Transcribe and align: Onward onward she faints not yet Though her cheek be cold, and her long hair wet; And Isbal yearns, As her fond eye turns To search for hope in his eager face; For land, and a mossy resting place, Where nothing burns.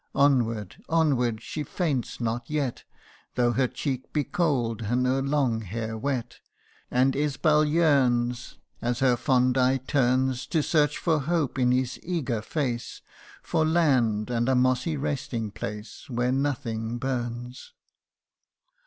Onward 0.15 0.83
onward 0.89 1.43
she 1.43 1.61
faints 1.61 2.19
not 2.19 2.49
yet 2.49 2.85
Though 3.35 3.51
her 3.51 3.67
cheek 3.67 4.11
be 4.11 4.23
cold, 4.23 4.81
and 4.81 5.05
her 5.05 5.21
long 5.21 5.61
hair 5.61 5.95
wet; 5.95 6.39
And 6.89 7.15
Isbal 7.15 7.65
yearns, 7.65 8.57
As 8.81 8.97
her 9.01 9.15
fond 9.15 9.59
eye 9.59 9.77
turns 9.77 10.47
To 10.47 10.63
search 10.63 10.97
for 10.97 11.19
hope 11.19 11.59
in 11.59 11.71
his 11.71 11.99
eager 12.01 12.41
face; 12.41 13.03
For 13.43 13.63
land, 13.63 14.31
and 14.31 14.49
a 14.49 14.55
mossy 14.55 14.97
resting 14.97 15.51
place, 15.51 16.09
Where 16.09 16.31
nothing 16.31 16.97
burns. 16.97 17.73